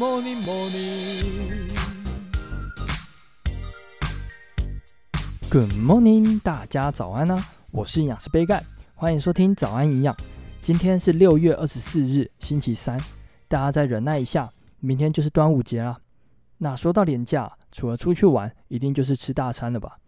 [0.00, 1.68] morning, morning.
[5.50, 7.38] Good morning，大家早安啊！
[7.70, 10.16] 我是营养师杯盖，欢迎收听早安营养。
[10.62, 12.98] 今天是六月二十四日，星期三，
[13.46, 16.00] 大家再忍耐一下，明天就是端午节啦。
[16.56, 19.98] 那说到连假，除了出去玩，一定就是吃大餐了吧？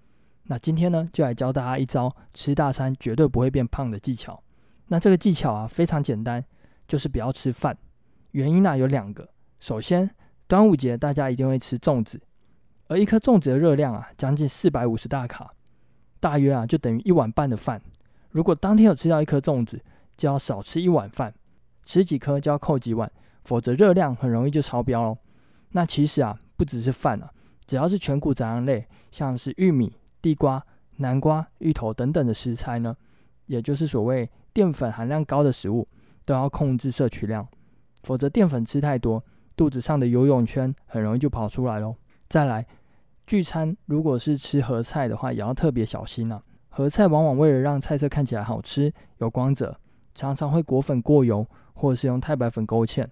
[0.44, 4.42] 那今天呢，就来教大家一招吃大餐绝对不会变胖的技巧。
[4.86, 6.42] 那这个技巧啊，非常简单，
[6.88, 7.76] 就是不要吃饭。
[8.30, 9.28] 原因呢、有两个。
[9.62, 10.10] 首先，
[10.48, 12.20] 端午节大家一定会吃粽子，
[12.88, 15.54] 而一颗粽子的热量啊，将近四百五十大卡，
[16.18, 17.80] 大约啊就等于一碗半的饭。
[18.30, 19.80] 如果当天有吃到一颗粽子，
[20.16, 21.32] 就要少吃一碗饭，
[21.84, 23.08] 吃几颗就要扣几碗，
[23.44, 25.18] 否则热量很容易就超标哦。
[25.70, 27.30] 那其实啊，不只是饭啊，
[27.64, 30.60] 只要是全谷杂粮类，像是玉米、地瓜、
[30.96, 32.96] 南瓜、芋头等等的食材呢，
[33.46, 35.86] 也就是所谓淀粉含量高的食物，
[36.26, 37.46] 都要控制摄取量，
[38.02, 39.24] 否则淀粉吃太多。
[39.56, 41.94] 肚子上的游泳圈很容易就跑出来喽。
[42.28, 42.66] 再来，
[43.26, 46.42] 聚餐如果是吃合菜的话，也要特别小心啊。
[46.70, 49.78] 合菜往往为了让菜色看起来好吃、有光泽，
[50.14, 53.06] 常常会裹粉过油，或者是用太白粉勾芡。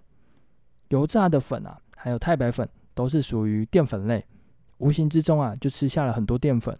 [0.88, 4.24] 油炸的粉啊，还有太白粉都是属于淀粉类，
[4.78, 6.76] 无形之中啊就吃下了很多淀粉，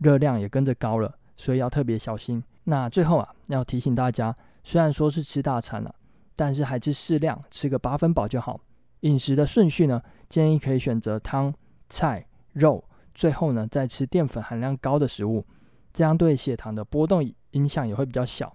[0.00, 2.44] 热量也跟着高了，所以要特别小心。
[2.64, 5.94] 那最后啊，要提醒大家，虽然说是吃大餐了啊，
[6.36, 8.60] 但是还是适量，吃个八分饱就好。
[9.00, 11.52] 饮食的顺序呢，建议可以选择汤、
[11.88, 15.44] 菜、肉，最后呢再吃淀粉含量高的食物，
[15.92, 18.54] 这样对血糖的波动影响也会比较小，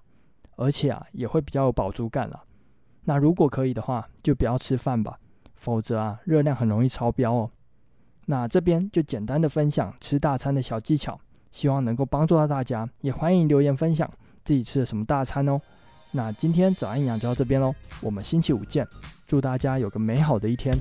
[0.56, 2.44] 而且啊也会比较有饱足感了。
[3.06, 5.20] 那如果可以的话，就不要吃饭吧，
[5.56, 7.50] 否则啊热量很容易超标哦。
[8.26, 11.20] 那这边就简单的分享吃大餐的小技巧，
[11.52, 14.10] 希望能够帮助到大家，也欢迎留言分享
[14.46, 15.60] 自己吃了什么大餐哦。
[16.12, 18.88] 那今天早安营养就到这边喽，我们星期五见，
[19.34, 20.78] 祝大家有个美好的一天。